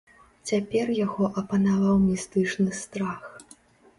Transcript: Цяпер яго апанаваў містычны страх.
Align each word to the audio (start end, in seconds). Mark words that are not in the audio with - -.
Цяпер 0.51 0.87
яго 0.99 1.27
апанаваў 1.41 1.95
містычны 2.07 2.71
страх. 2.81 3.21